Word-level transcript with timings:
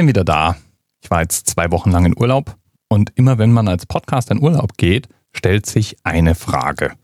bin 0.00 0.08
wieder 0.08 0.24
da. 0.24 0.56
Ich 1.02 1.10
war 1.10 1.20
jetzt 1.20 1.46
zwei 1.46 1.70
Wochen 1.70 1.90
lang 1.90 2.06
in 2.06 2.18
Urlaub 2.18 2.56
und 2.88 3.12
immer 3.16 3.36
wenn 3.36 3.52
man 3.52 3.68
als 3.68 3.84
Podcast 3.84 4.30
in 4.30 4.40
Urlaub 4.40 4.78
geht, 4.78 5.10
stellt 5.30 5.66
sich 5.66 5.98
eine 6.04 6.34
Frage. 6.34 6.94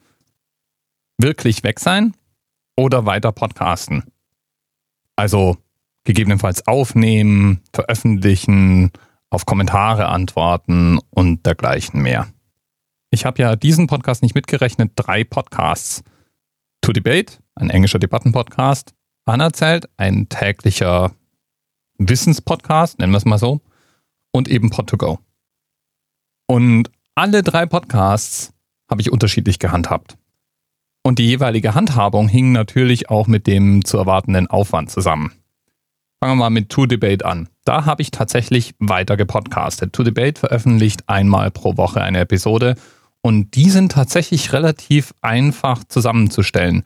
Wirklich 1.19 1.62
weg 1.62 1.79
sein 1.79 2.14
oder 2.74 3.04
weiter 3.04 3.32
podcasten? 3.32 4.04
Also 5.14 5.59
gegebenenfalls 6.04 6.67
aufnehmen, 6.67 7.60
veröffentlichen, 7.74 8.92
auf 9.28 9.44
Kommentare 9.44 10.06
antworten 10.06 10.99
und 11.10 11.44
dergleichen 11.44 12.01
mehr. 12.01 12.28
Ich 13.10 13.26
habe 13.26 13.42
ja 13.42 13.56
diesen 13.56 13.88
Podcast 13.88 14.22
nicht 14.22 14.35
mitgerechnet, 14.35 14.92
drei 14.97 15.22
Podcasts. 15.22 16.02
To 16.80 16.92
Debate, 16.92 17.41
ein 17.56 17.69
englischer 17.69 17.98
Debattenpodcast. 17.98 18.95
Anerzählt, 19.27 19.86
ein 19.98 20.30
täglicher 20.30 21.12
Wissenspodcast, 21.98 22.98
nennen 22.98 23.12
wir 23.12 23.18
es 23.18 23.24
mal 23.24 23.38
so. 23.38 23.60
Und 24.32 24.48
eben 24.48 24.70
Pod2Go. 24.70 25.18
Und 26.46 26.91
alle 27.14 27.42
drei 27.42 27.66
Podcasts 27.66 28.52
habe 28.91 29.00
ich 29.00 29.10
unterschiedlich 29.10 29.59
gehandhabt. 29.59 30.16
Und 31.02 31.19
die 31.19 31.27
jeweilige 31.27 31.74
Handhabung 31.74 32.28
hing 32.28 32.52
natürlich 32.52 33.10
auch 33.10 33.27
mit 33.27 33.46
dem 33.46 33.84
zu 33.84 33.96
erwartenden 33.96 34.48
Aufwand 34.48 34.91
zusammen. 34.91 35.32
Fangen 36.20 36.32
wir 36.32 36.45
mal 36.45 36.50
mit 36.50 36.69
To 36.70 36.86
Debate 36.86 37.24
an. 37.24 37.48
Da 37.64 37.84
habe 37.84 38.02
ich 38.02 38.10
tatsächlich 38.10 38.74
weiter 38.78 39.16
gepodcastet. 39.16 39.92
To 39.92 40.02
Debate 40.02 40.41
veröffentlicht 40.41 41.08
einmal 41.08 41.50
pro 41.50 41.77
Woche 41.77 42.00
eine 42.00 42.20
Episode 42.20 42.74
und 43.20 43.55
die 43.55 43.70
sind 43.70 43.92
tatsächlich 43.92 44.52
relativ 44.52 45.14
einfach 45.20 45.84
zusammenzustellen. 45.84 46.84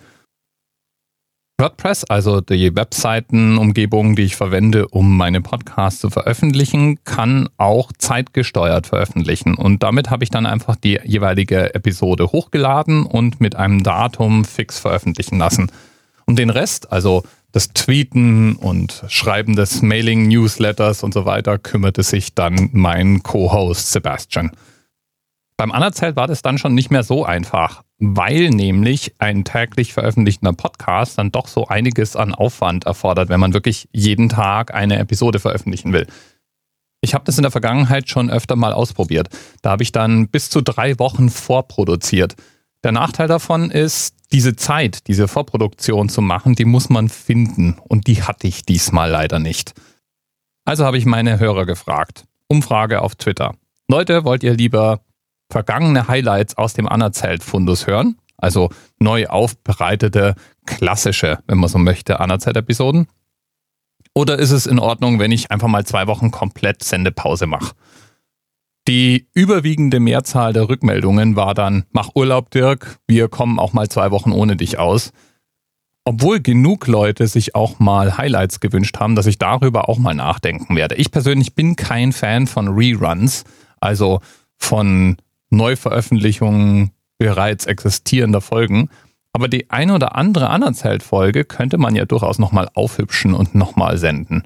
WordPress, 1.60 2.04
also 2.04 2.40
die 2.40 2.74
Webseitenumgebung, 2.74 4.16
die 4.16 4.22
ich 4.22 4.36
verwende, 4.36 4.88
um 4.88 5.18
meine 5.18 5.42
Podcasts 5.42 6.00
zu 6.00 6.08
veröffentlichen, 6.08 7.04
kann 7.04 7.50
auch 7.58 7.92
zeitgesteuert 7.98 8.86
veröffentlichen. 8.86 9.56
Und 9.56 9.82
damit 9.82 10.08
habe 10.08 10.24
ich 10.24 10.30
dann 10.30 10.46
einfach 10.46 10.76
die 10.76 10.98
jeweilige 11.04 11.74
Episode 11.74 12.32
hochgeladen 12.32 13.04
und 13.04 13.42
mit 13.42 13.56
einem 13.56 13.82
Datum 13.82 14.46
fix 14.46 14.78
veröffentlichen 14.78 15.38
lassen. 15.38 15.70
Und 16.24 16.38
den 16.38 16.48
Rest, 16.48 16.90
also 16.92 17.24
das 17.52 17.68
Tweeten 17.74 18.56
und 18.56 19.04
Schreiben 19.08 19.54
des 19.54 19.82
Mailing-Newsletters 19.82 21.02
und 21.02 21.12
so 21.12 21.26
weiter, 21.26 21.58
kümmerte 21.58 22.02
sich 22.02 22.34
dann 22.34 22.70
mein 22.72 23.22
Co-Host 23.22 23.92
Sebastian. 23.92 24.52
Beim 25.58 25.72
Anerzählt 25.72 26.16
war 26.16 26.26
das 26.26 26.40
dann 26.40 26.56
schon 26.56 26.74
nicht 26.74 26.90
mehr 26.90 27.02
so 27.02 27.26
einfach, 27.26 27.82
weil 28.00 28.48
nämlich 28.48 29.14
ein 29.18 29.44
täglich 29.44 29.92
veröffentlichter 29.92 30.52
Podcast 30.54 31.18
dann 31.18 31.30
doch 31.30 31.46
so 31.46 31.68
einiges 31.68 32.16
an 32.16 32.34
Aufwand 32.34 32.86
erfordert, 32.86 33.28
wenn 33.28 33.40
man 33.40 33.52
wirklich 33.52 33.88
jeden 33.92 34.30
Tag 34.30 34.74
eine 34.74 34.98
Episode 34.98 35.38
veröffentlichen 35.38 35.92
will. 35.92 36.06
Ich 37.02 37.14
habe 37.14 37.24
das 37.24 37.38
in 37.38 37.42
der 37.42 37.50
Vergangenheit 37.50 38.08
schon 38.08 38.30
öfter 38.30 38.56
mal 38.56 38.72
ausprobiert. 38.72 39.28
Da 39.62 39.70
habe 39.70 39.82
ich 39.82 39.92
dann 39.92 40.28
bis 40.28 40.50
zu 40.50 40.62
drei 40.62 40.98
Wochen 40.98 41.30
vorproduziert. 41.30 42.36
Der 42.82 42.92
Nachteil 42.92 43.28
davon 43.28 43.70
ist, 43.70 44.16
diese 44.32 44.56
Zeit, 44.56 45.06
diese 45.06 45.28
Vorproduktion 45.28 46.08
zu 46.08 46.22
machen, 46.22 46.54
die 46.54 46.64
muss 46.64 46.88
man 46.88 47.08
finden. 47.08 47.76
Und 47.88 48.06
die 48.06 48.22
hatte 48.22 48.46
ich 48.46 48.64
diesmal 48.64 49.10
leider 49.10 49.38
nicht. 49.38 49.74
Also 50.64 50.84
habe 50.84 50.98
ich 50.98 51.04
meine 51.04 51.38
Hörer 51.38 51.66
gefragt. 51.66 52.24
Umfrage 52.48 53.02
auf 53.02 53.14
Twitter. 53.14 53.54
Leute, 53.88 54.24
wollt 54.24 54.42
ihr 54.42 54.54
lieber 54.54 55.00
vergangene 55.50 56.08
Highlights 56.08 56.56
aus 56.56 56.72
dem 56.74 56.88
Anerzählt-Fundus 56.88 57.86
hören. 57.86 58.16
Also 58.36 58.70
neu 58.98 59.26
aufbereitete, 59.26 60.34
klassische, 60.64 61.40
wenn 61.46 61.58
man 61.58 61.68
so 61.68 61.78
möchte, 61.78 62.20
Anerzählt-Episoden. 62.20 63.08
Oder 64.14 64.38
ist 64.38 64.50
es 64.50 64.66
in 64.66 64.78
Ordnung, 64.78 65.18
wenn 65.18 65.30
ich 65.30 65.50
einfach 65.50 65.68
mal 65.68 65.84
zwei 65.84 66.06
Wochen 66.06 66.30
komplett 66.30 66.82
Sendepause 66.82 67.46
mache? 67.46 67.74
Die 68.88 69.28
überwiegende 69.34 70.00
Mehrzahl 70.00 70.52
der 70.52 70.68
Rückmeldungen 70.68 71.36
war 71.36 71.54
dann, 71.54 71.84
mach 71.92 72.10
Urlaub, 72.14 72.50
Dirk, 72.50 72.98
wir 73.06 73.28
kommen 73.28 73.58
auch 73.58 73.72
mal 73.72 73.88
zwei 73.88 74.10
Wochen 74.10 74.32
ohne 74.32 74.56
dich 74.56 74.78
aus. 74.78 75.12
Obwohl 76.04 76.40
genug 76.40 76.86
Leute 76.86 77.26
sich 77.26 77.54
auch 77.54 77.78
mal 77.78 78.16
Highlights 78.16 78.58
gewünscht 78.58 78.98
haben, 78.98 79.14
dass 79.14 79.26
ich 79.26 79.38
darüber 79.38 79.88
auch 79.88 79.98
mal 79.98 80.14
nachdenken 80.14 80.74
werde. 80.74 80.94
Ich 80.96 81.10
persönlich 81.12 81.54
bin 81.54 81.76
kein 81.76 82.12
Fan 82.12 82.46
von 82.46 82.68
Reruns, 82.68 83.44
also 83.80 84.20
von 84.56 85.18
Neuveröffentlichungen 85.50 86.92
bereits 87.18 87.66
existierender 87.66 88.40
Folgen. 88.40 88.88
Aber 89.32 89.48
die 89.48 89.70
eine 89.70 89.94
oder 89.94 90.16
andere 90.16 90.50
Anerzählt-Folge 90.50 91.44
könnte 91.44 91.78
man 91.78 91.94
ja 91.94 92.04
durchaus 92.04 92.38
nochmal 92.38 92.68
aufhübschen 92.74 93.34
und 93.34 93.54
nochmal 93.54 93.98
senden. 93.98 94.42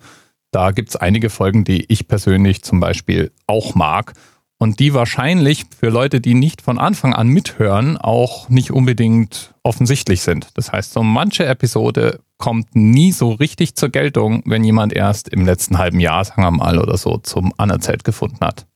Da 0.51 0.71
gibt 0.71 0.91
es 0.91 0.97
einige 0.97 1.31
Folgen, 1.31 1.65
die 1.65 1.85
ich 1.91 2.07
persönlich 2.07 2.63
zum 2.63 2.81
Beispiel 2.81 3.33
auch 3.47 3.75
mag 3.75 4.13
und 4.59 4.79
die 4.79 4.95
wahrscheinlich 4.95 5.67
für 5.77 5.89
Leute, 5.89 6.21
die 6.21 6.35
nicht 6.35 6.63
von 6.63 6.79
Anfang 6.79 7.13
an 7.13 7.29
mithören, 7.29 7.97
auch 7.97 8.49
nicht 8.49 8.71
unbedingt 8.71 9.55
offensichtlich 9.63 10.23
sind. 10.23 10.49
Das 10.55 10.73
heißt, 10.73 10.93
so 10.93 11.03
manche 11.03 11.45
Episode 11.47 12.21
kommt 12.39 12.77
nie 12.77 13.13
so 13.13 13.33
richtig 13.33 13.75
zur 13.75 13.89
Geltung, 13.89 14.43
wenn 14.47 14.65
jemand 14.65 14.93
erst 14.93 15.29
im 15.29 15.45
letzten 15.45 15.79
halben 15.79 16.01
Jahr, 16.01 16.25
sagen 16.25 16.43
wir 16.43 16.51
mal, 16.51 16.79
oder 16.79 16.97
so 16.97 17.19
zum 17.19 17.53
Anerzählt 17.57 18.05
gefunden 18.05 18.41
hat. 18.41 18.67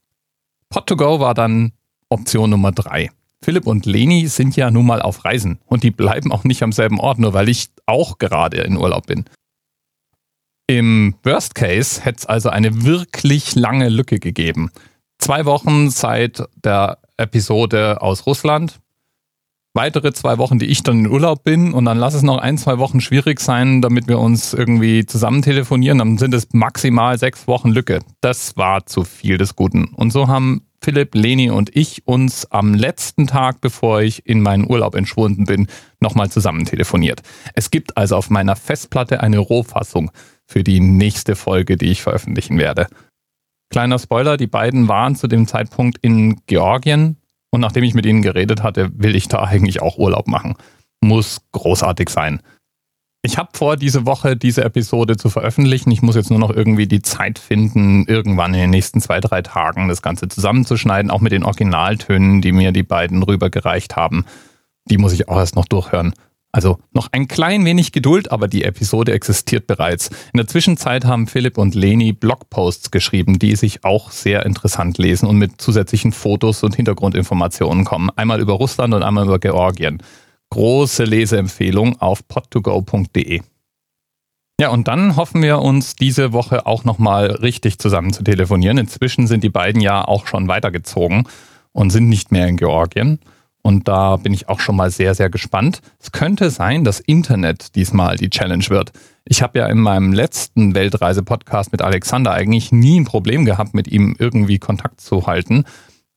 Pod2Go 0.73 1.21
war 1.21 1.35
dann 1.35 1.73
Option 2.09 2.51
Nummer 2.51 2.73
drei. 2.73 3.11
Philipp 3.43 3.67
und 3.67 3.87
Leni 3.87 4.27
sind 4.27 4.57
ja 4.57 4.71
nun 4.71 4.87
mal 4.87 5.01
auf 5.01 5.25
Reisen 5.25 5.59
und 5.67 5.83
die 5.83 5.91
bleiben 5.91 6.33
auch 6.33 6.45
nicht 6.45 6.63
am 6.63 6.73
selben 6.73 6.99
Ort, 6.99 7.19
nur 7.19 7.35
weil 7.35 7.49
ich 7.49 7.69
auch 7.87 8.19
gerade 8.19 8.59
in 8.59 8.77
Urlaub 8.77 9.07
bin. 9.07 9.25
Im 10.67 11.15
Worst 11.23 11.55
Case 11.55 12.05
hätte 12.05 12.19
es 12.19 12.27
also 12.27 12.51
eine 12.51 12.85
wirklich 12.85 13.55
lange 13.55 13.89
Lücke 13.89 14.19
gegeben. 14.19 14.71
Zwei 15.19 15.45
Wochen 15.47 15.91
seit 15.91 16.43
der 16.63 16.99
Episode 17.17 18.03
aus 18.03 18.27
Russland, 18.27 18.81
weitere 19.73 20.13
zwei 20.13 20.39
Wochen, 20.39 20.59
die 20.59 20.67
ich 20.67 20.83
dann 20.83 20.99
in 20.99 21.07
Urlaub 21.07 21.43
bin 21.45 21.73
und 21.73 21.85
dann 21.85 21.99
lass 21.99 22.15
es 22.15 22.23
noch 22.23 22.39
ein, 22.39 22.59
zwei 22.59 22.79
Wochen 22.79 23.01
schwierig 23.01 23.41
sein, 23.41 23.81
damit 23.81 24.09
wir 24.09 24.19
uns 24.19 24.53
irgendwie 24.53 25.07
zusammen 25.07 25.41
telefonieren, 25.41 25.99
dann 25.99 26.19
sind 26.19 26.35
es 26.35 26.49
maximal 26.53 27.19
sechs 27.19 27.47
Wochen 27.47 27.71
Lücke. 27.71 28.01
Das 28.21 28.57
war 28.57 28.85
zu 28.87 29.05
viel 29.05 29.39
des 29.39 29.57
Guten. 29.57 29.87
Und 29.95 30.11
so 30.11 30.29
haben 30.29 30.68
Philipp, 30.81 31.15
Leni 31.15 31.51
und 31.51 31.75
ich 31.75 32.07
uns 32.07 32.51
am 32.51 32.75
letzten 32.75 33.27
Tag, 33.27 33.61
bevor 33.61 34.01
ich 34.01 34.27
in 34.27 34.41
meinen 34.41 34.69
Urlaub 34.69 34.95
entschwunden 34.95 35.45
bin, 35.45 35.67
nochmal 36.01 36.31
zusammen 36.31 36.65
telefoniert. 36.65 37.23
Es 37.55 37.71
gibt 37.71 37.97
also 37.97 38.17
auf 38.17 38.31
meiner 38.31 38.57
Festplatte 38.57 39.21
eine 39.21 39.39
Rohfassung 39.39 40.11
für 40.47 40.63
die 40.63 40.81
nächste 40.81 41.37
Folge, 41.37 41.77
die 41.77 41.91
ich 41.91 42.03
veröffentlichen 42.03 42.59
werde. 42.59 42.87
Kleiner 43.71 43.99
Spoiler, 43.99 44.37
die 44.37 44.47
beiden 44.47 44.89
waren 44.89 45.15
zu 45.15 45.27
dem 45.27 45.47
Zeitpunkt 45.47 45.99
in 46.01 46.41
Georgien 46.47 47.17
und 47.51 47.61
nachdem 47.61 47.85
ich 47.85 47.95
mit 47.95 48.07
ihnen 48.07 48.23
geredet 48.23 48.63
hatte, 48.63 48.91
will 48.95 49.17
ich 49.17 49.29
da 49.29 49.43
eigentlich 49.43 49.83
auch 49.83 49.99
Urlaub 49.99 50.27
machen. 50.27 50.55
Muss 51.01 51.43
großartig 51.53 52.09
sein. 52.09 52.41
Ich 53.23 53.37
habe 53.37 53.51
vor, 53.53 53.77
diese 53.77 54.07
Woche 54.07 54.37
diese 54.37 54.63
Episode 54.63 55.17
zu 55.17 55.29
veröffentlichen. 55.29 55.91
Ich 55.91 56.03
muss 56.03 56.15
jetzt 56.15 56.31
nur 56.31 56.39
noch 56.39 56.51
irgendwie 56.51 56.87
die 56.87 57.03
Zeit 57.03 57.41
finden, 57.41 58.05
irgendwann 58.07 58.55
in 58.55 58.61
den 58.61 58.71
nächsten 58.71 59.01
zwei, 59.01 59.19
drei 59.19 59.43
Tagen 59.43 59.89
das 59.89 60.03
Ganze 60.03 60.29
zusammenzuschneiden, 60.29 61.11
auch 61.11 61.21
mit 61.21 61.33
den 61.33 61.43
Originaltönen, 61.43 62.41
die 62.41 62.53
mir 62.53 62.71
die 62.71 62.85
beiden 62.85 63.23
rübergereicht 63.23 63.97
haben. 63.97 64.25
Die 64.85 64.99
muss 64.99 65.13
ich 65.13 65.29
auch 65.29 65.37
erst 65.37 65.57
noch 65.57 65.67
durchhören. 65.67 66.15
Also 66.53 66.79
noch 66.93 67.09
ein 67.13 67.29
klein 67.29 67.65
wenig 67.65 67.93
Geduld, 67.93 68.31
aber 68.31 68.49
die 68.49 68.65
Episode 68.65 69.13
existiert 69.13 69.67
bereits. 69.67 70.09
In 70.33 70.39
der 70.39 70.47
Zwischenzeit 70.47 71.05
haben 71.05 71.27
Philipp 71.27 71.59
und 71.59 71.75
Leni 71.75 72.13
Blogposts 72.13 72.91
geschrieben, 72.91 73.39
die 73.39 73.57
sich 73.57 73.85
auch 73.85 74.13
sehr 74.13 74.47
interessant 74.47 74.97
lesen 74.97 75.29
und 75.29 75.37
mit 75.37 75.61
zusätzlichen 75.61 76.13
Fotos 76.13 76.63
und 76.63 76.77
Hintergrundinformationen 76.77 77.85
kommen. 77.85 78.11
Einmal 78.17 78.41
über 78.41 78.55
Russland 78.55 78.95
und 78.95 79.03
einmal 79.03 79.27
über 79.27 79.41
Georgien 79.41 80.03
große 80.51 81.05
Leseempfehlung 81.05 82.01
auf 82.01 82.23
pod2go.de. 82.29 83.43
Ja, 84.61 84.71
und 84.71 84.89
dann 84.89 85.15
hoffen 85.15 85.43
wir 85.43 85.61
uns 85.61 85.95
diese 85.95 86.33
Woche 86.33 86.67
auch 86.67 86.85
nochmal 86.85 87.27
richtig 87.27 87.79
zusammen 87.79 88.13
zu 88.13 88.25
telefonieren. 88.25 88.79
Inzwischen 88.79 89.29
sind 89.29 89.45
die 89.45 89.51
beiden 89.51 89.81
ja 89.81 90.05
auch 90.07 90.27
schon 90.27 90.49
weitergezogen 90.49 91.29
und 91.73 91.91
sind 91.91 92.09
nicht 92.09 92.33
mehr 92.33 92.49
in 92.49 92.57
Georgien. 92.57 93.21
Und 93.63 93.87
da 93.87 94.17
bin 94.17 94.33
ich 94.33 94.49
auch 94.49 94.61
schon 94.61 94.77
mal 94.77 94.91
sehr, 94.91 95.15
sehr 95.15 95.31
gespannt. 95.31 95.81
Es 96.01 96.11
könnte 96.11 96.51
sein, 96.51 96.85
dass 96.85 97.01
Internet 97.01 97.75
diesmal 97.77 98.17
die 98.17 98.31
Challenge 98.31 98.65
wird. 98.69 98.93
Ich 99.25 99.43
habe 99.43 99.59
ja 99.59 99.67
in 99.67 99.79
meinem 99.79 100.13
letzten 100.13 100.75
Weltreise-Podcast 100.75 101.71
mit 101.71 101.83
Alexander 101.83 102.33
eigentlich 102.33 102.73
nie 102.73 102.99
ein 102.99 103.05
Problem 103.05 103.45
gehabt, 103.45 103.75
mit 103.75 103.87
ihm 103.87 104.17
irgendwie 104.19 104.59
Kontakt 104.59 105.01
zu 105.01 105.27
halten. 105.27 105.65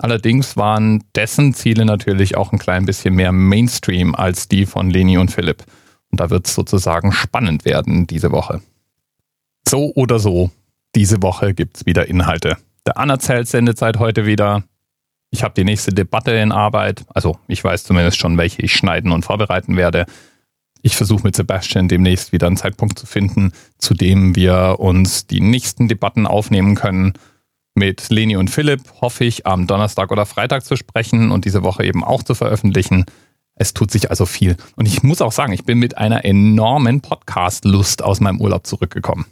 Allerdings 0.02 0.58
waren 0.58 1.04
dessen 1.16 1.54
Ziele 1.54 1.86
natürlich 1.86 2.36
auch 2.36 2.52
ein 2.52 2.58
klein 2.58 2.88
bisschen 2.88 3.14
mehr 3.14 3.32
Mainstream 3.32 4.16
als 4.16 4.48
die 4.48 4.66
von 4.66 4.90
Leni 4.90 5.20
und 5.20 5.30
Philipp. 5.30 5.64
Und 6.10 6.20
da 6.20 6.32
wird 6.32 6.48
es 6.48 6.56
sozusagen 6.56 7.12
spannend 7.12 7.66
werden 7.66 8.08
diese 8.08 8.32
Woche. 8.32 8.62
So 9.68 9.94
oder 9.94 10.18
so, 10.18 10.50
diese 10.96 11.22
Woche 11.22 11.54
gibt 11.54 11.78
es 11.78 11.86
wieder 11.86 12.08
Inhalte. 12.08 12.58
Der 12.88 12.98
Anerzählt 12.98 13.48
sendet 13.48 13.78
seit 13.78 14.00
heute 14.00 14.26
wieder. 14.26 14.64
Ich 15.30 15.44
habe 15.44 15.54
die 15.54 15.64
nächste 15.64 15.94
Debatte 15.94 16.32
in 16.32 16.52
Arbeit. 16.52 17.06
Also 17.14 17.38
ich 17.48 17.64
weiß 17.64 17.84
zumindest 17.84 18.18
schon, 18.18 18.40
welche 18.40 18.64
ich 18.64 18.74
schneiden 18.74 19.12
und 19.12 19.24
vorbereiten 19.24 19.78
werde. 19.78 20.08
ich 20.82 20.96
versuche 20.96 21.22
mit 21.22 21.36
Sebastian 21.36 21.88
demnächst 21.88 22.32
wieder 22.32 22.48
einen 22.48 22.58
Zeitpunkt 22.58 22.98
zu 22.98 23.06
finden, 23.06 23.52
zu 23.78 23.94
dem 23.94 24.36
wir 24.36 24.78
uns 24.80 25.28
die 25.28 25.42
nächsten 25.42 25.88
Debatten 25.88 26.26
aufnehmen 26.26 26.74
können. 26.74 27.14
Mit 27.74 28.10
Leni 28.10 28.36
und 28.36 28.50
Philipp 28.50 28.82
hoffe 29.02 29.24
ich 29.24 29.48
am 29.48 29.66
Donnerstag 29.66 30.12
oder 30.12 30.26
Freitag 30.26 30.66
zu 30.66 30.76
sprechen 30.76 31.32
und 31.32 31.46
diese 31.46 31.64
Woche 31.64 31.86
eben 31.86 32.04
auch 32.04 32.24
zu 32.24 32.36
veröffentlichen. 32.36 33.06
Es 33.56 33.74
tut 33.74 33.92
sich 33.92 34.10
also 34.10 34.26
viel. 34.26 34.58
Und 34.76 34.88
ich 34.88 35.04
muss 35.04 35.22
auch 35.22 35.32
sagen, 35.32 35.54
ich 35.54 35.64
bin 35.64 35.78
mit 35.78 35.98
einer 35.98 36.26
enormen 36.26 37.02
Podcast-Lust 37.02 38.04
aus 38.04 38.20
meinem 38.20 38.42
Urlaub 38.42 38.68
zurückgekommen. 38.68 39.26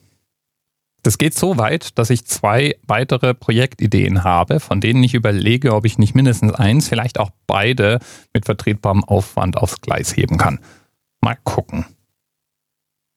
Das 1.04 1.18
geht 1.18 1.34
so 1.34 1.58
weit, 1.58 1.98
dass 1.98 2.10
ich 2.10 2.26
zwei 2.26 2.76
weitere 2.86 3.34
Projektideen 3.34 4.24
habe, 4.24 4.60
von 4.60 4.82
denen 4.82 5.04
ich 5.04 5.14
überlege, 5.14 5.74
ob 5.74 5.86
ich 5.86 5.98
nicht 5.98 6.14
mindestens 6.14 6.54
eins, 6.54 6.90
vielleicht 6.90 7.20
auch 7.20 7.32
beide 7.48 8.00
mit 8.34 8.46
vertretbarem 8.46 9.04
Aufwand 9.04 9.58
aufs 9.58 9.82
Gleis 9.82 10.16
heben 10.16 10.38
kann. 10.38 10.60
Mal 11.22 11.38
gucken. 11.44 11.86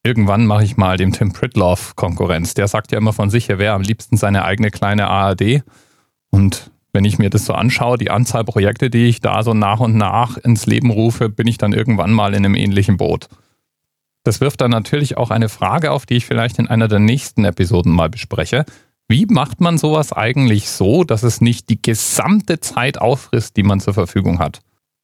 Irgendwann 0.04 0.46
mache 0.46 0.64
ich 0.64 0.76
mal 0.76 0.96
dem 0.96 1.12
Tim 1.12 1.32
Pritloff 1.32 1.94
Konkurrenz. 1.94 2.54
Der 2.54 2.66
sagt 2.66 2.90
ja 2.90 2.98
immer 2.98 3.12
von 3.12 3.30
sich, 3.30 3.48
er 3.48 3.58
wäre 3.58 3.74
am 3.74 3.82
liebsten 3.82 4.16
seine 4.16 4.44
eigene 4.44 4.70
kleine 4.70 5.06
ARD. 5.06 5.62
Und 6.30 6.72
wenn 6.92 7.04
ich 7.04 7.18
mir 7.18 7.30
das 7.30 7.44
so 7.44 7.54
anschaue, 7.54 7.98
die 7.98 8.10
Anzahl 8.10 8.44
Projekte, 8.44 8.90
die 8.90 9.06
ich 9.06 9.20
da 9.20 9.44
so 9.44 9.54
nach 9.54 9.78
und 9.78 9.96
nach 9.96 10.36
ins 10.38 10.66
Leben 10.66 10.90
rufe, 10.90 11.28
bin 11.28 11.46
ich 11.46 11.56
dann 11.56 11.72
irgendwann 11.72 12.12
mal 12.12 12.34
in 12.34 12.44
einem 12.44 12.56
ähnlichen 12.56 12.96
Boot. 12.96 13.28
Das 14.24 14.40
wirft 14.40 14.60
dann 14.60 14.70
natürlich 14.70 15.16
auch 15.16 15.30
eine 15.30 15.48
Frage 15.48 15.92
auf, 15.92 16.04
die 16.04 16.16
ich 16.16 16.26
vielleicht 16.26 16.58
in 16.58 16.68
einer 16.68 16.88
der 16.88 16.98
nächsten 16.98 17.44
Episoden 17.44 17.92
mal 17.92 18.10
bespreche. 18.10 18.64
Wie 19.08 19.26
macht 19.26 19.60
man 19.60 19.78
sowas 19.78 20.12
eigentlich 20.12 20.68
so, 20.68 21.04
dass 21.04 21.22
es 21.22 21.40
nicht 21.40 21.68
die 21.68 21.80
gesamte 21.80 22.60
Zeit 22.60 23.00
auffrisst, 23.00 23.56
die 23.56 23.62
man 23.62 23.80
zur 23.80 23.94
Verfügung 23.94 24.38
hat? 24.38 24.60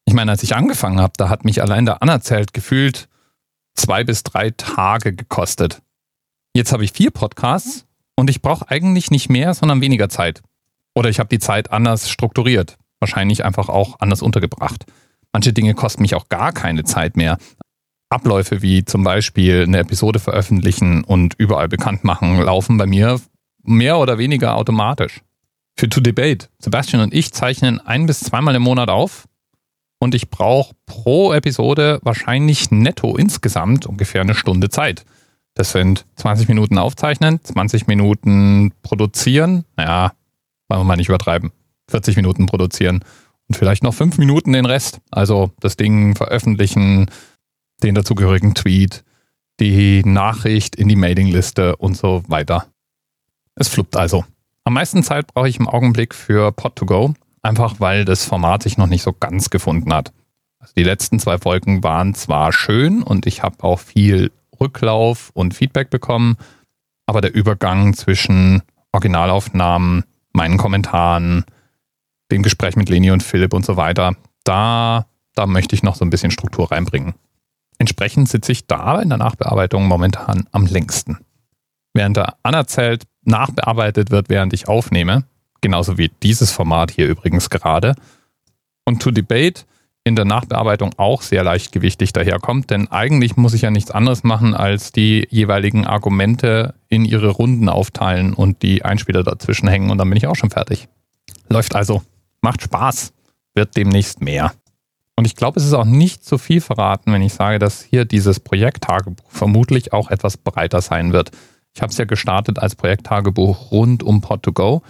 Ich 0.07 0.15
meine, 0.15 0.31
als 0.31 0.43
ich 0.43 0.57
angefangen 0.57 1.01
habe, 1.01 1.13
da 1.17 1.29
hat 1.29 1.45
mich 1.45 1.63
allein 1.63 1.85
der 1.85 2.03
Anerzählt 2.03 2.53
gefühlt 2.53 3.09
zwei 3.79 4.05
bis 4.05 4.23
drei 4.23 4.51
Tage 4.51 5.15
gekostet. 5.15 5.81
Jetzt 6.55 6.73
habe 6.73 6.85
ich 6.85 6.93
vier 6.93 7.11
Podcasts 7.11 7.87
und 8.17 8.29
ich 8.29 8.43
brauche 8.43 8.69
eigentlich 8.69 9.11
nicht 9.11 9.29
mehr, 9.29 9.55
sondern 9.55 9.81
weniger 9.81 10.09
Zeit. 10.09 10.43
Oder 10.95 11.09
ich 11.09 11.21
habe 11.21 11.29
die 11.29 11.39
Zeit 11.39 11.71
anders 11.71 12.11
strukturiert. 12.11 12.77
Wahrscheinlich 12.99 13.45
einfach 13.45 13.69
auch 13.69 14.01
anders 14.01 14.23
untergebracht. 14.23 14.87
Manche 15.33 15.53
Dinge 15.53 15.75
kosten 15.75 16.03
mich 16.03 16.17
auch 16.17 16.29
gar 16.29 16.53
keine 16.53 16.83
Zeit 16.83 17.17
mehr. 17.17 17.39
Abläufe 18.11 18.63
wie 18.63 18.85
zum 18.85 19.05
Beispiel 19.05 19.63
eine 19.63 19.79
Episode 19.79 20.19
veröffentlichen 20.19 21.05
und 21.05 21.35
überall 21.39 21.69
bekannt 21.69 22.03
machen, 22.03 22.41
laufen 22.41 22.79
bei 22.79 22.87
mir 22.87 23.21
mehr 23.63 23.99
oder 23.99 24.19
weniger 24.19 24.57
automatisch. 24.57 25.21
Für 25.77 25.89
To 25.89 26.01
Debate, 26.01 26.49
Sebastian 26.59 27.03
und 27.03 27.15
ich 27.15 27.33
zeichnen 27.33 27.79
ein 27.79 28.07
bis 28.07 28.21
zweimal 28.21 28.57
im 28.57 28.63
Monat 28.63 28.89
auf 28.89 29.28
und 29.99 30.15
ich 30.15 30.31
brauche 30.31 30.75
pro 30.87 31.33
Episode 31.33 32.01
wahrscheinlich 32.03 32.71
netto 32.71 33.17
insgesamt 33.17 33.87
ungefähr 33.87 34.21
eine 34.21 34.35
Stunde 34.35 34.69
Zeit. 34.69 35.05
Das 35.55 35.73
sind 35.73 36.07
20 36.17 36.49
Minuten 36.49 36.79
aufzeichnen, 36.79 37.41
20 37.43 37.87
Minuten 37.87 38.73
produzieren, 38.83 39.65
naja, 39.77 40.13
wollen 40.69 40.81
wir 40.81 40.85
mal 40.85 40.97
nicht 40.97 41.09
übertreiben, 41.09 41.51
40 41.91 42.17
Minuten 42.17 42.47
produzieren 42.47 43.05
und 43.49 43.57
vielleicht 43.57 43.83
noch 43.83 43.95
5 43.95 44.19
Minuten 44.19 44.53
den 44.53 44.67
Rest. 44.67 45.01
Also 45.11 45.51
das 45.61 45.77
Ding 45.77 46.15
veröffentlichen, 46.15 47.11
den 47.83 47.95
dazugehörigen 47.95 48.55
Tweet, 48.55 49.05
die 49.59 50.05
Nachricht 50.05 50.77
in 50.77 50.89
die 50.89 50.97
Mailingliste 50.97 51.77
und 51.77 51.97
so 51.97 52.23
weiter. 52.29 52.67
Es 53.57 53.69
fluppt 53.69 53.97
also. 53.97 54.25
Am 54.65 54.75
meisten 54.75 55.03
Zeit 55.03 55.27
brauche 55.27 55.49
ich 55.49 55.59
im 55.59 55.67
Augenblick 55.67 56.15
für 56.15 56.51
Pod2Go, 56.51 57.15
einfach 57.43 57.77
weil 57.79 58.05
das 58.05 58.25
Format 58.25 58.63
sich 58.63 58.79
noch 58.79 58.87
nicht 58.87 59.03
so 59.03 59.13
ganz 59.13 59.51
gefunden 59.51 59.93
hat. 59.93 60.13
Also 60.59 60.73
die 60.77 60.85
letzten 60.85 61.19
zwei 61.19 61.39
Folgen 61.39 61.83
waren 61.83 62.15
zwar 62.15 62.53
schön 62.53 63.03
und 63.03 63.27
ich 63.27 63.43
habe 63.43 63.63
auch 63.63 63.79
viel 63.79 64.33
Rücklauf 64.61 65.31
und 65.35 65.55
Feedback 65.55 65.91
bekommen, 65.91 66.37
aber 67.07 67.21
der 67.21 67.35
Übergang 67.35 67.95
zwischen 67.95 68.63
Originalaufnahmen, 68.93 70.05
meinen 70.33 70.57
Kommentaren, 70.59 71.45
dem 72.31 72.43
Gespräch 72.43 72.77
mit 72.77 72.89
Leni 72.89 73.11
und 73.11 73.23
Philipp 73.23 73.55
und 73.55 73.65
so 73.65 73.77
weiter, 73.77 74.17
da, 74.45 75.07
da 75.35 75.47
möchte 75.47 75.75
ich 75.75 75.83
noch 75.83 75.95
so 75.95 76.05
ein 76.05 76.11
bisschen 76.11 76.31
Struktur 76.31 76.71
reinbringen. 76.71 77.15
Entsprechend 77.79 78.29
sitze 78.29 78.53
ich 78.53 78.67
da 78.67 79.01
in 79.01 79.09
der 79.09 79.19
Nachbearbeitung 79.19 79.87
momentan 79.87 80.49
am 80.51 80.67
längsten. 80.67 81.19
Während 81.95 82.17
der 82.17 82.37
anerzählt 82.43 83.05
nachbearbeitet 83.23 84.11
wird, 84.11 84.29
während 84.29 84.53
ich 84.53 84.69
aufnehme, 84.69 85.25
genauso 85.61 85.99
wie 85.99 86.11
dieses 86.23 86.51
Format 86.51 86.91
hier 86.91 87.07
übrigens 87.07 87.51
gerade, 87.51 87.95
und 88.85 89.03
To 89.03 89.11
Debate 89.11 89.65
in 90.05 90.17
der 90.17 90.25
Nachbearbeitung 90.25 90.93
auch 90.97 91.21
sehr 91.21 91.45
leichtgewichtig 91.45 92.13
daherkommt, 92.13 92.71
denn 92.71 92.91
eigentlich 92.91 93.37
muss 93.37 93.53
ich 93.53 93.63
ja 93.63 93.71
nichts 93.71 93.91
anderes 93.91 94.25
machen, 94.25 94.55
als 94.55 94.91
die 94.91 95.27
jeweiligen 95.31 95.87
Argumente 95.87 96.75
in 96.89 97.05
ihre 97.05 97.29
Runden 97.29 97.69
aufteilen 97.69 98.33
und 98.33 98.63
die 98.63 98.85
Einspieler 98.85 99.23
dazwischen 99.23 99.69
hängen 99.69 99.91
und 99.91 99.99
dann 99.99 100.09
bin 100.09 100.17
ich 100.17 100.27
auch 100.27 100.37
schon 100.37 100.51
fertig. 100.51 100.89
Läuft 101.49 101.75
also. 101.75 102.03
Macht 102.41 102.63
Spaß. 102.63 103.13
Wird 103.55 103.77
demnächst 103.77 104.23
mehr. 104.23 104.53
Und 105.17 105.27
ich 105.27 105.35
glaube, 105.35 105.59
es 105.59 105.67
ist 105.67 105.75
auch 105.75 105.85
nicht 105.85 106.25
zu 106.25 106.39
viel 106.39 106.61
verraten, 106.61 107.13
wenn 107.13 107.23
ich 107.23 107.35
sage, 107.35 107.59
dass 107.59 107.83
hier 107.83 108.05
dieses 108.05 108.39
Projekttagebuch 108.39 109.29
vermutlich 109.29 109.93
auch 109.93 110.11
etwas 110.11 110.37
breiter 110.37 110.81
sein 110.81 111.13
wird. 111.13 111.33
Ich 111.75 111.83
habe 111.83 111.91
es 111.91 111.99
ja 111.99 112.05
gestartet 112.05 112.61
als 112.61 112.77
Projekttagebuch 112.77 113.73
rund 113.73 114.03
um 114.03 114.21
Pod2Go. 114.21 114.83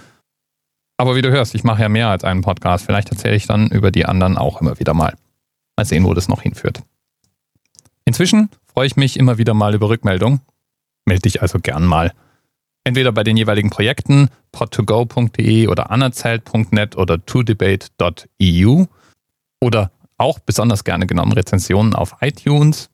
Aber 0.98 1.14
wie 1.14 1.22
du 1.22 1.30
hörst, 1.30 1.54
ich 1.54 1.64
mache 1.64 1.82
ja 1.82 1.88
mehr 1.88 2.08
als 2.08 2.24
einen 2.24 2.42
Podcast. 2.42 2.84
Vielleicht 2.84 3.10
erzähle 3.10 3.36
ich 3.36 3.46
dann 3.46 3.68
über 3.68 3.92
die 3.92 4.04
anderen 4.04 4.36
auch 4.36 4.60
immer 4.60 4.78
wieder 4.80 4.94
mal. 4.94 5.14
Mal 5.76 5.84
sehen, 5.84 6.04
wo 6.04 6.12
das 6.12 6.28
noch 6.28 6.42
hinführt. 6.42 6.82
Inzwischen 8.04 8.50
freue 8.66 8.88
ich 8.88 8.96
mich 8.96 9.16
immer 9.16 9.38
wieder 9.38 9.54
mal 9.54 9.74
über 9.74 9.88
Rückmeldungen. 9.88 10.40
Melde 11.04 11.22
dich 11.22 11.40
also 11.40 11.60
gern 11.60 11.84
mal. 11.84 12.12
Entweder 12.82 13.12
bei 13.12 13.22
den 13.22 13.36
jeweiligen 13.36 13.70
Projekten 13.70 14.28
pod2go.de 14.52 15.68
oder 15.68 15.90
anerzählt.net 15.90 16.96
oder 16.96 17.24
todebate.eu 17.24 18.86
oder 19.60 19.90
auch 20.16 20.38
besonders 20.40 20.84
gerne 20.84 21.06
genommen 21.06 21.32
Rezensionen 21.32 21.94
auf 21.94 22.16
iTunes, 22.22 22.90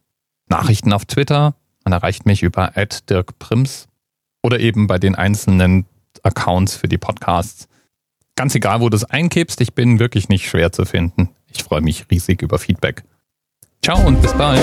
Nachrichten 0.48 0.92
auf 0.92 1.06
Twitter. 1.06 1.54
Man 1.84 1.92
erreicht 1.92 2.26
mich 2.26 2.42
über 2.42 2.72
@dirkprims 3.08 3.88
oder 4.42 4.60
eben 4.60 4.86
bei 4.86 4.98
den 4.98 5.14
einzelnen 5.14 5.86
Accounts 6.22 6.76
für 6.76 6.88
die 6.88 6.98
Podcasts. 6.98 7.68
Ganz 8.36 8.54
egal, 8.54 8.80
wo 8.80 8.88
du 8.88 8.96
es 8.96 9.04
einkippst, 9.04 9.60
ich 9.60 9.74
bin 9.74 10.00
wirklich 10.00 10.28
nicht 10.28 10.48
schwer 10.48 10.72
zu 10.72 10.84
finden. 10.84 11.30
Ich 11.52 11.62
freue 11.62 11.80
mich 11.80 12.10
riesig 12.10 12.42
über 12.42 12.58
Feedback. 12.58 13.04
Ciao 13.82 14.04
und 14.06 14.20
bis 14.20 14.32
bald. 14.32 14.62